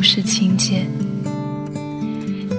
[0.00, 0.86] 故事情节。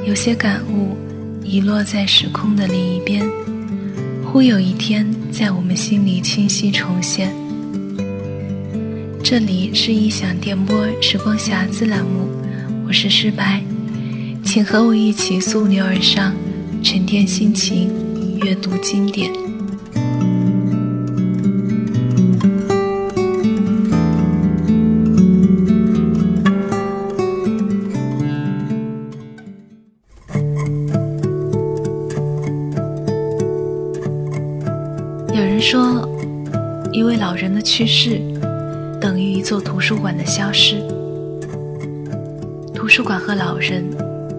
[0.05, 0.95] 有些感悟
[1.43, 3.27] 遗落在时空的另一边，
[4.23, 7.33] 忽有一天在我们心里清晰重现。
[9.23, 12.30] 这里是异想电波时光匣子栏目，
[12.85, 13.63] 我是诗白，
[14.44, 16.35] 请和我一起溯流而上，
[16.83, 17.89] 沉淀心情，
[18.44, 19.50] 阅读经典。
[37.41, 38.22] 人的去世，
[39.00, 40.80] 等于一座图书馆的消失。
[42.72, 43.83] 图书馆和老人，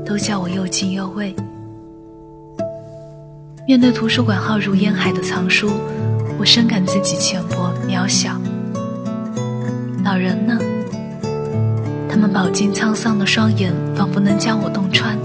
[0.07, 1.35] 都叫我又敬又畏。
[3.67, 5.73] 面对图书馆浩如烟海的藏书，
[6.39, 8.41] 我深感自己浅薄渺小。
[10.05, 10.57] 老人呢？
[12.09, 15.17] 他们饱经沧桑的双眼，仿佛能将我洞穿；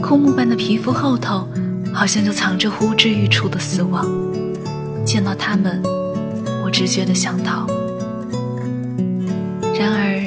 [0.00, 1.46] 枯木般的皮肤后头，
[1.92, 4.10] 好像就藏着呼之欲出的死亡。
[5.04, 5.82] 见到他们，
[6.72, 7.66] 直觉的想逃。
[9.78, 10.24] 然而，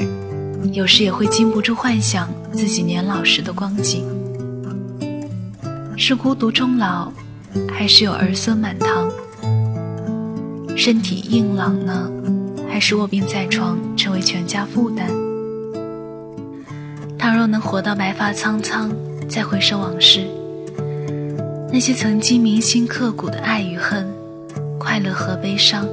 [0.72, 4.06] 有时也会禁不住幻想自己年老时的光景：
[5.98, 7.12] 是孤独终老，
[7.74, 9.12] 还是有儿孙满堂？
[10.78, 12.12] 身体硬朗呢，
[12.70, 15.08] 还是卧病在床，成为全家负担？
[17.18, 18.92] 倘若能活到白发苍苍，
[19.28, 20.28] 再回首往事，
[21.72, 24.06] 那些曾经铭心刻骨的爱与恨。
[24.78, 25.88] 快乐和悲伤，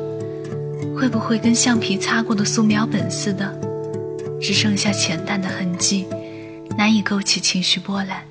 [0.97, 3.59] 会不会跟橡皮擦过的素描本似的，
[4.41, 6.07] 只剩下浅淡的痕迹，
[6.77, 8.23] 难以勾起情绪波澜？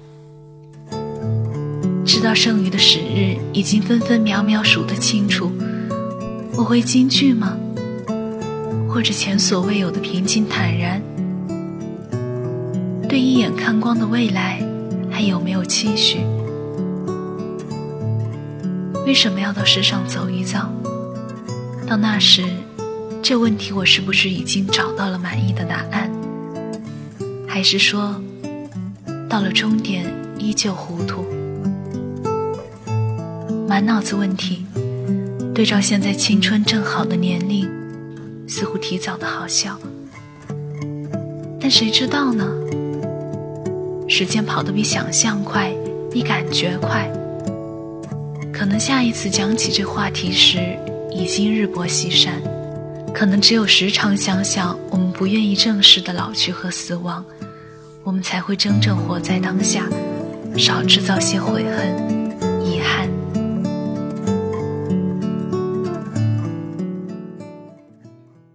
[2.06, 5.52] 知道剩余的时日已经分分秒秒数得清楚，
[6.56, 7.58] 我会惊惧吗？
[8.90, 11.02] 或者前所未有的平静坦然？
[13.08, 14.62] 对一眼看光的未来，
[15.10, 16.20] 还有没有期许？
[19.06, 20.72] 为什么要到世上走一遭？
[21.92, 22.46] 到那时，
[23.22, 26.10] 这问题我是不是已经找到了满意的答案？
[27.46, 28.16] 还是说，
[29.28, 30.06] 到了终点
[30.38, 31.26] 依旧糊涂？
[33.68, 34.66] 满脑子问题，
[35.54, 37.70] 对照现在青春正好的年龄，
[38.48, 39.78] 似乎提早的好笑。
[41.60, 42.50] 但谁知道呢？
[44.08, 45.70] 时间跑得比想象快，
[46.10, 47.12] 比感觉快。
[48.54, 50.78] 可能下一次讲起这话题时，
[51.12, 52.42] 已经日薄西山；
[53.14, 57.24] 可能只有时常想想我们不愿意正视的老去和死亡，
[58.04, 59.88] 我们才会真正活在当下，
[60.58, 62.36] 少制造些悔恨、
[62.66, 63.10] 遗憾。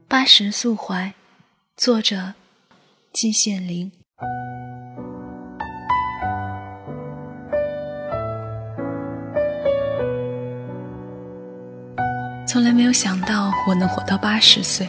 [0.09, 1.15] 八十素怀，
[1.77, 2.35] 作者：
[3.13, 3.93] 季羡林。
[12.57, 14.89] 从来没有想到我能活到八十岁，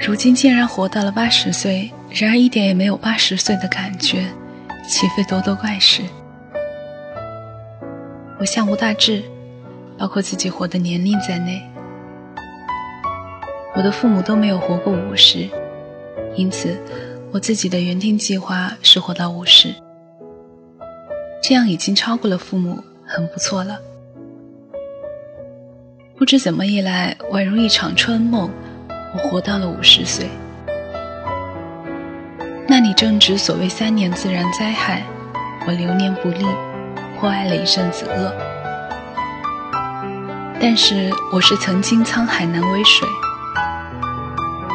[0.00, 4.24] 如今竟然活到了八十岁，然而一点也没有八十岁的感觉，
[4.88, 6.00] 岂非多多怪事？
[8.40, 9.22] 我相无大志，
[9.98, 11.62] 包括自己活的年龄在内。
[13.76, 15.46] 我的父母都没有活过五十，
[16.36, 16.74] 因此
[17.32, 19.74] 我自己的原定计划是活到五十，
[21.42, 23.78] 这样已经超过了父母，很不错了。
[26.16, 28.48] 不知怎么一来，宛如一场春梦，
[28.88, 30.28] 我活到了五十岁。
[32.68, 35.02] 那里正值所谓三年自然灾害，
[35.66, 36.46] 我流年不利，
[37.18, 38.32] 或挨了一阵子饿。
[40.60, 43.08] 但是我是曾经沧海难为水，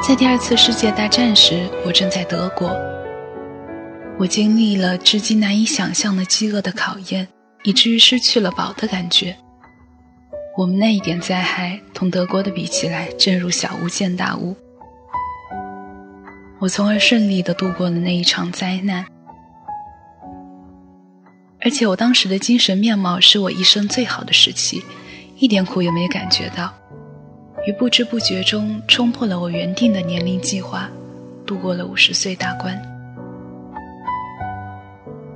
[0.05, 2.75] 在第二次世界大战时，我正在德国，
[4.17, 7.29] 我经历了至今难以想象的饥饿的考验，
[7.63, 9.37] 以至于失去了饱的感觉。
[10.59, 14.53] 我们那一点灾害，同德国的比起来，正如小巫见大巫。
[16.59, 19.05] 我从而顺利的度过了那一场灾难，
[21.61, 24.83] 而且我当时的精神面貌是我一生最好的时期，
[25.37, 26.73] 一点苦也没感觉到，
[27.65, 30.89] 于不知不觉中冲破了我原定的年龄计划，
[31.45, 32.77] 度过了五十岁大关。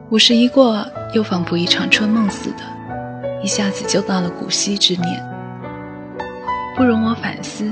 [0.09, 2.72] 五十一过，又仿佛一场春梦似的。
[3.43, 5.21] 一下子就到了古稀之年，
[6.77, 7.69] 不容我反思，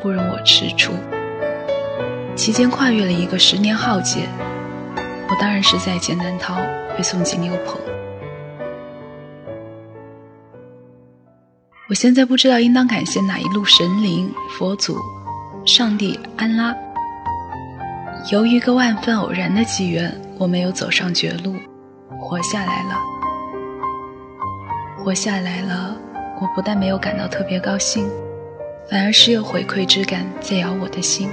[0.00, 0.92] 不容我踟蹰。
[2.34, 4.26] 期间跨越了一个十年浩劫，
[5.28, 6.56] 我当然是在劫难逃，
[6.96, 7.78] 被送进牛棚。
[11.90, 14.96] 我现在不知道应当感谢哪一路神灵、佛祖、
[15.66, 16.74] 上帝、安拉。
[18.32, 21.56] 由于个万分偶然的机缘，我没有走上绝路，
[22.18, 23.13] 活下来了。
[25.04, 25.94] 活下来了，
[26.40, 28.10] 我不但没有感到特别高兴，
[28.88, 31.28] 反而是有回馈之感在咬我的心。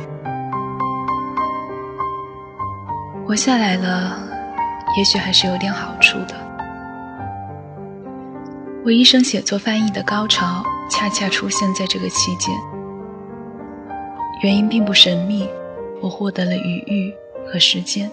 [3.26, 4.20] 活下来了，
[4.98, 6.36] 也许还是有点好处的。
[8.84, 12.54] 我一生写作翻译的高潮，恰恰出现在这个期间。
[14.44, 15.48] 原因并不神秘，
[16.02, 17.14] 我获得了余裕
[17.48, 18.12] 和时间。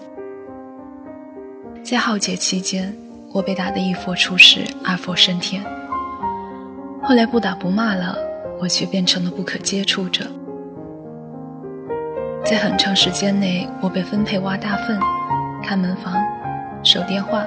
[1.83, 2.95] 在浩劫期间，
[3.31, 5.63] 我被打得一佛出世，二佛升天。
[7.03, 8.17] 后来不打不骂了，
[8.59, 10.25] 我却变成了不可接触者。
[12.43, 14.99] 在很长时间内，我被分配挖大粪、
[15.63, 16.15] 看门房、
[16.83, 17.45] 守电话、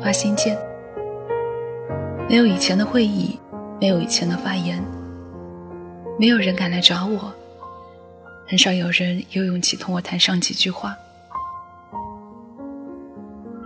[0.00, 0.56] 发信件。
[2.28, 3.36] 没有以前的会议，
[3.80, 4.80] 没有以前的发言，
[6.20, 7.32] 没有人敢来找我，
[8.46, 10.94] 很少有人有勇气同我谈上几句话。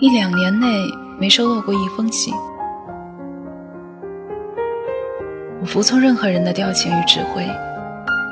[0.01, 0.67] 一两年内
[1.19, 2.35] 没收到过一封信，
[5.61, 7.47] 我服从任何人的调遣与指挥，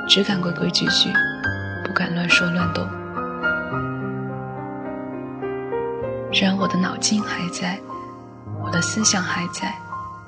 [0.09, 1.11] 只敢规规矩矩。
[1.85, 2.89] 不敢乱说乱动，
[6.33, 7.79] 然而我的脑筋还在，
[8.65, 9.75] 我的思想还在，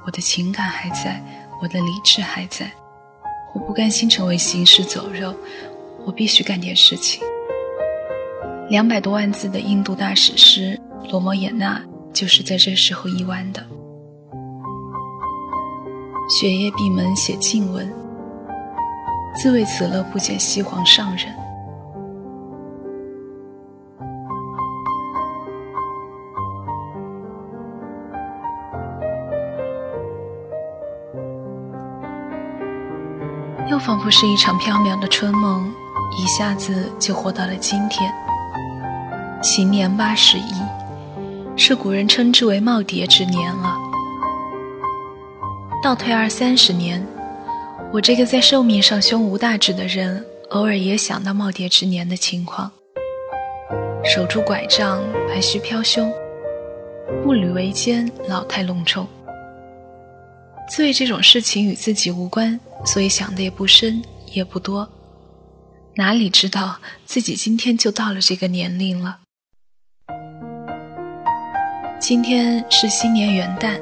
[0.05, 1.25] 我的情感还在，
[1.63, 2.71] 我的理智还在。
[3.55, 5.35] 我不甘心成为行尸走肉，
[6.05, 7.23] 我必须干点事情。
[8.69, 10.79] 两百多万字的印度大史诗
[11.11, 11.79] 《罗摩衍那》
[12.15, 13.63] 就是在这时候译完的。
[16.29, 17.93] 雪夜闭门写静文，
[19.35, 21.27] 自谓此乐不减西皇上人。
[33.67, 35.71] 又仿佛是一场缥缈的春梦，
[36.17, 38.15] 一下子就活到了今天。
[39.43, 40.53] 行年八十一，
[41.57, 43.77] 是古人称之为耄耋之年了。
[45.83, 47.05] 倒退二三十年，
[47.93, 52.71] 我这个在寿命上胸无大志的人，偶尔也想到耄耋之年的情况。
[54.05, 56.13] 手拄拐杖，白须飘胸，
[57.23, 59.07] 步履维艰，老态龙钟。
[60.69, 64.03] 自谓这种事情与自己无关，所以想的也不深，
[64.33, 64.89] 也不多。
[65.97, 69.19] 哪里知道自己今天就到了这个年龄了？
[72.07, 73.81] 今天是新年元旦，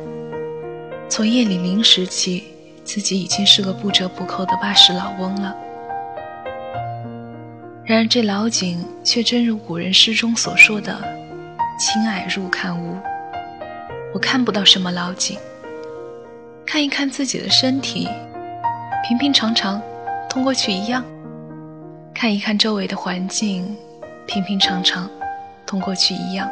[1.08, 2.44] 从夜里零时起，
[2.84, 5.52] 自己已经是个不折不扣的八十老翁了。
[7.84, 10.96] 然而这老井却真如古人诗中所说的
[11.76, 12.96] “青霭入看无”，
[14.14, 15.36] 我看不到什么老井。
[16.64, 18.08] 看一看自己的身体，
[19.08, 19.82] 平平常常，
[20.30, 21.02] 通过去一样；
[22.14, 23.76] 看一看周围的环境，
[24.28, 25.10] 平平常常，
[25.66, 26.48] 通过去一样。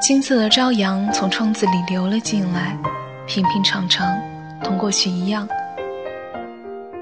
[0.00, 2.78] 金色的朝阳从窗子里流了进来，
[3.26, 4.16] 平平常常，
[4.62, 5.46] 同过去一样。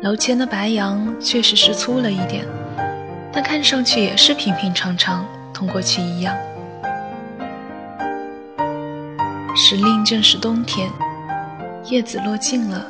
[0.00, 2.47] 楼前的白杨确实是粗了一点，
[3.31, 6.35] 但看上去也是平平常常，同过去一样。
[9.55, 10.91] 时令正是冬天，
[11.85, 12.87] 叶子落尽了，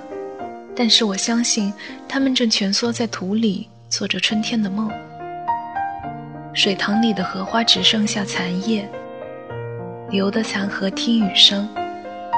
[0.74, 1.72] 但是我相信
[2.08, 4.88] 它们正蜷缩在土里，做着春天的梦。
[6.54, 8.88] 水塘里的荷花只剩下残叶，
[10.08, 11.68] 流的残荷听雨声，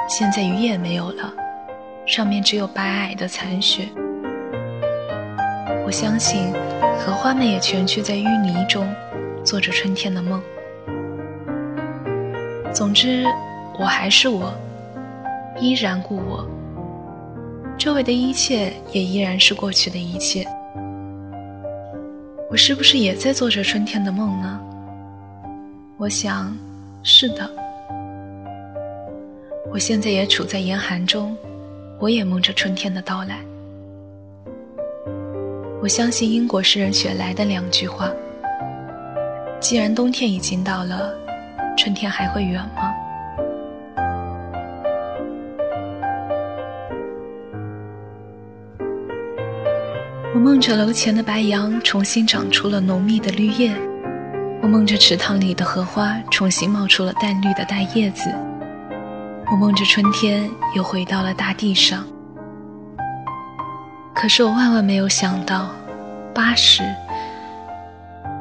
[0.08, 1.32] 现在雨也没有了，
[2.06, 3.86] 上面只有白皑的残雪。
[5.84, 6.50] 我相信
[6.98, 8.90] 荷花们也蜷曲在淤泥中，
[9.44, 10.42] 做着春天的梦。
[12.72, 13.24] 总之。
[13.80, 14.52] 我还是我，
[15.60, 16.44] 依然故我。
[17.78, 20.44] 周围的一切也依然是过去的一切。
[22.50, 24.60] 我是不是也在做着春天的梦呢？
[25.96, 26.58] 我想，
[27.10, 27.50] 是的。
[29.72, 31.34] 我现在也处在严寒中，
[31.98, 33.40] 我也梦着春天的到来。
[35.80, 38.12] 我相信英国诗人雪莱的两句话：
[39.58, 41.14] 既然冬天已经到了，
[41.78, 42.94] 春天还会远吗？
[50.34, 53.74] 我梦着楼前的白杨重新长出了浓密的绿叶，
[54.68, 58.30] 我梦着池塘里的荷花重新冒出了淡绿的大叶子，
[59.50, 60.46] 我梦着春天
[60.76, 62.04] 又回到了大地上。
[64.14, 65.70] 可是我万万没有想到，
[66.34, 66.82] 八十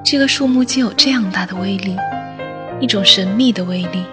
[0.03, 1.96] 这个数目竟有这样大的威力，
[2.81, 4.03] 一种神秘的威力。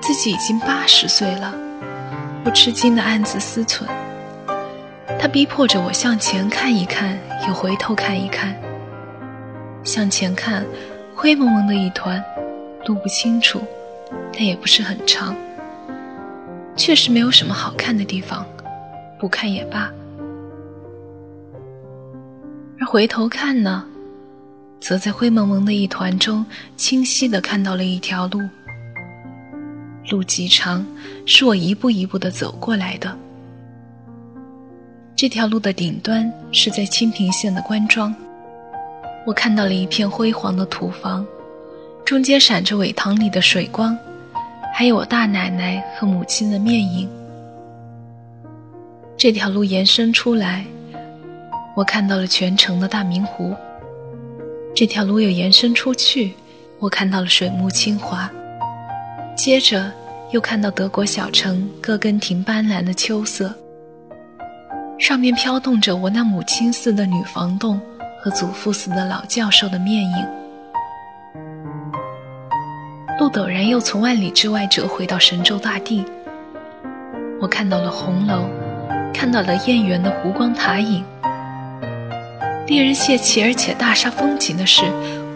[0.00, 1.54] 自己已经八十岁了，
[2.44, 3.84] 我吃惊的暗自思忖，
[5.20, 7.16] 它逼迫着我向前看一看，
[7.46, 8.52] 又回头看一看。
[9.84, 10.64] 向前看，
[11.14, 12.22] 灰蒙蒙的一团，
[12.86, 13.60] 路不清楚，
[14.32, 15.36] 但也不是很长，
[16.74, 18.46] 确实没有什么好看的地方，
[19.20, 19.92] 不看也罢。
[22.80, 23.84] 而回头看呢，
[24.80, 26.44] 则在灰蒙蒙的一团中，
[26.76, 28.40] 清晰的看到了一条路。
[30.10, 30.84] 路极长，
[31.26, 33.16] 是我一步一步的走过来的。
[35.14, 38.14] 这条路的顶端是在清平县的关庄，
[39.26, 41.26] 我看到了一片辉煌的土房，
[42.04, 43.96] 中间闪着苇塘里的水光，
[44.74, 47.08] 还有我大奶奶和母亲的面影。
[49.16, 50.64] 这条路延伸出来。
[51.74, 53.52] 我看到了全城的大明湖，
[54.76, 56.34] 这条路又延伸出去，
[56.78, 58.30] 我看到了水木清华，
[59.34, 59.90] 接着
[60.30, 63.52] 又看到德国小城各根亭斑斓的秋色，
[65.00, 67.80] 上面飘动着我那母亲似的女房东
[68.24, 70.26] 和祖父似的老教授的面影。
[73.20, 76.02] 路陡然又从万里之外折回到神州大地，
[77.38, 78.48] 我看到了红楼，
[79.12, 81.04] 看到了燕园的湖光塔影。
[82.66, 84.86] 令人泄气而且大煞风景的是，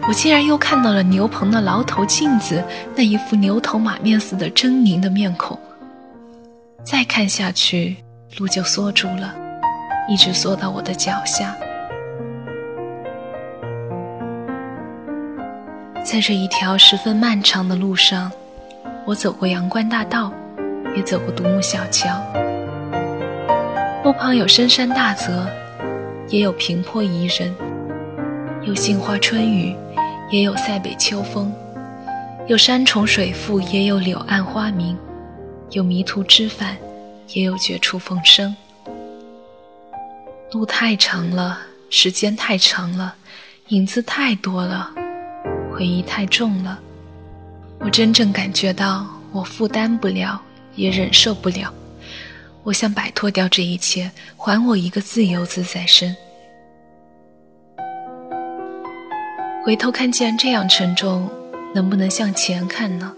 [0.07, 2.63] 我竟然又看到了牛棚的牢头镜子
[2.95, 5.57] 那一副牛头马面似的狰狞的面孔。
[6.83, 7.97] 再看下去，
[8.39, 9.35] 路就缩住了，
[10.09, 11.55] 一直缩到我的脚下。
[16.11, 18.31] 在这一条十分漫长的路上，
[19.05, 20.33] 我走过阳关大道，
[20.95, 22.19] 也走过独木小桥，
[24.03, 25.47] 路旁有深山大泽。
[26.29, 27.53] 也有平坡宜人，
[28.63, 29.75] 有杏花春雨，
[30.31, 31.51] 也有塞北秋风；
[32.47, 34.95] 有山重水复，也有柳暗花明；
[35.69, 36.75] 有迷途知返，
[37.33, 38.55] 也有绝处逢生。
[40.53, 41.59] 路太长了，
[41.91, 43.13] 时间太长了，
[43.67, 44.91] 影子太多了，
[45.79, 46.77] 回忆太重了。
[47.79, 50.37] 我真正感觉到，我负担不了，
[50.75, 51.73] 也忍受不了。
[52.63, 56.13] 我想摆脱掉这一切，还我一个自由自在身。
[59.63, 61.29] 回头看，既然这样沉重，
[61.73, 63.13] 能不能向前看呢？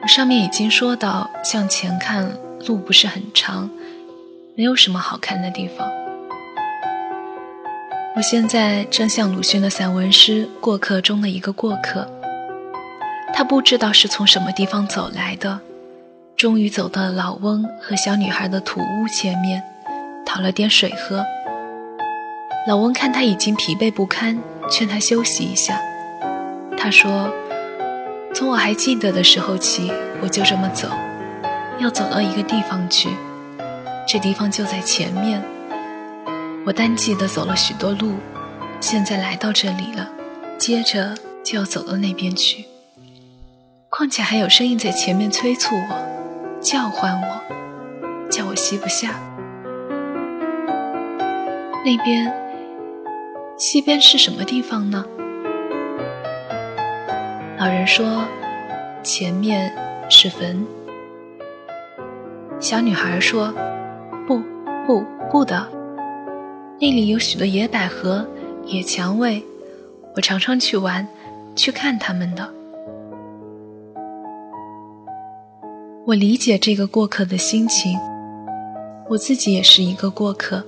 [0.00, 2.26] 我上面已经说到，向前看，
[2.66, 3.68] 路不是很长，
[4.56, 5.86] 没有什么好看的地方。
[8.16, 12.08] 我现在正像鲁迅的散文诗《过客》中的一个过客，
[13.32, 15.58] 他不知道是从什么地方走来的。
[16.36, 19.60] 终于走到了老翁和小女孩的土屋前面，
[20.24, 21.24] 讨了点水喝。
[22.68, 24.38] 老翁看他已经疲惫不堪，
[24.70, 25.80] 劝他休息一下。
[26.78, 27.28] 他说
[28.32, 29.92] ：“从我还记得的时候起，
[30.22, 30.88] 我就这么走，
[31.80, 33.08] 要走到一个地方去，
[34.06, 35.42] 这地方就在前面。
[36.66, 38.14] 我单记得走了许多路，
[38.80, 40.08] 现在来到这里了，
[40.56, 42.64] 接着就要走到那边去。
[43.90, 46.14] 况且还有声音在前面催促我。”
[46.64, 49.20] 叫唤我，叫我吸不下。
[51.84, 52.32] 那边，
[53.58, 55.04] 西边是什么地方呢？
[57.58, 58.24] 老人说，
[59.02, 59.70] 前面
[60.08, 60.66] 是坟。
[62.58, 63.52] 小女孩说，
[64.26, 64.42] 不
[64.86, 65.70] 不不的，
[66.80, 68.26] 那里有许多野百合、
[68.66, 69.42] 野蔷薇，
[70.16, 71.06] 我常常去玩，
[71.54, 72.52] 去看它们的。
[76.04, 77.96] 我理解这个过客的心情，
[79.08, 80.62] 我自己也是一个过客，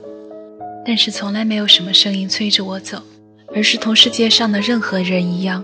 [0.85, 3.03] 但是从来没有什么声音催着我走，
[3.55, 5.63] 而是同世界上的任何人一样，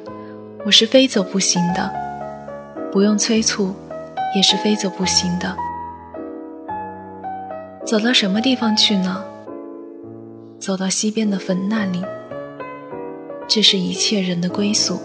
[0.67, 1.91] 我是非走不行的，
[2.91, 3.73] 不用催促，
[4.35, 5.57] 也是非走不行的。
[7.87, 9.25] 走到什么地方去呢？
[10.63, 12.01] 走到西边的坟那里，
[13.49, 15.03] 这是一切人的归宿。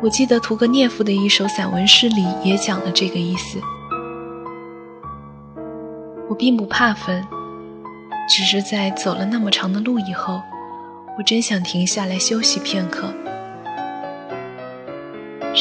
[0.00, 3.58] 我记得屠格涅夫的一首散文诗里也讲了这个意思。
[6.26, 7.22] 我并不怕坟，
[8.30, 10.40] 只是在走了那么长的路以后，
[11.18, 13.12] 我真想停下来休息片刻。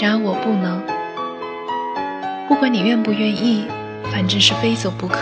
[0.01, 0.81] 然而我不能。
[2.47, 3.65] 不管你愿不愿意，
[4.05, 5.19] 反正是非走不可。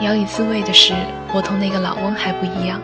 [0.00, 0.94] 聊以自慰的是，
[1.34, 2.80] 我同那个老翁还不一样，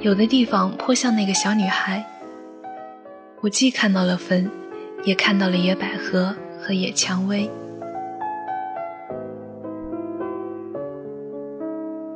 [0.00, 2.04] 有的地方颇像那个小女孩。
[3.40, 4.50] 我既看到了坟，
[5.04, 7.48] 也看到了野百合和野蔷薇。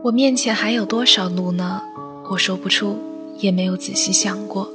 [0.03, 1.81] 我面前还有多少路呢？
[2.29, 2.99] 我说不出，
[3.39, 4.69] 也没有仔细想过。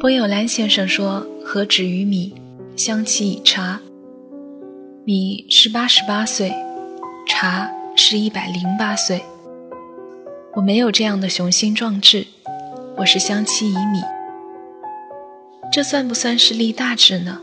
[0.00, 2.32] 冯友兰先生说，何止于米，
[2.74, 3.78] 相期以茶。
[5.04, 6.52] 米是八十八岁，
[7.42, 9.24] 他是一百零八岁。
[10.56, 12.26] 我没有这样的雄心壮志，
[12.98, 14.02] 我是相期以米。
[15.72, 17.40] 这算不算是立大志呢？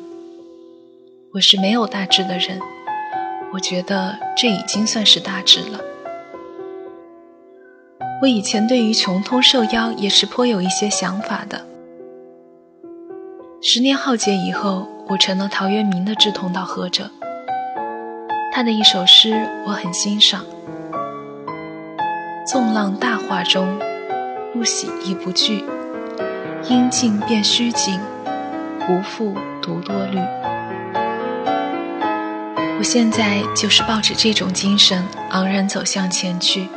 [1.34, 2.60] 我是没有大志的人，
[3.52, 5.82] 我觉得这已经算是大志了。
[8.22, 11.66] 我以前对于穷通受邀也是颇有一些想法的。
[13.64, 17.10] 十年浩劫以后，我成了陶渊明的志同道合者。
[18.58, 20.44] 他的一首诗我很欣赏
[22.44, 23.78] ：“纵浪大化中，
[24.52, 25.64] 不喜亦不惧。
[26.68, 28.00] 应尽便须尽，
[28.80, 30.18] 不负独多虑。”
[32.80, 36.68] 我现在就是抱着这种精神昂然走向前去。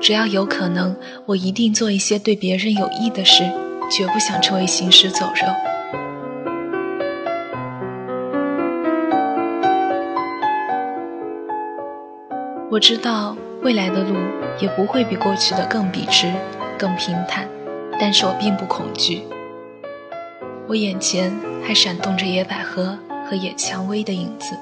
[0.00, 0.94] 只要有可能，
[1.26, 3.42] 我一定做一些对别人有益的事，
[3.90, 5.69] 绝不想成为行尸走肉。
[12.70, 14.14] 我知道未来的路
[14.60, 16.32] 也不会比过去的更笔直、
[16.78, 17.48] 更平坦，
[17.98, 19.24] 但是我并不恐惧。
[20.68, 22.96] 我眼前还闪动着野百合
[23.28, 24.54] 和野蔷薇的影子。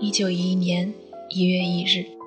[0.00, 0.92] 一九一一年
[1.30, 2.17] 一月一日。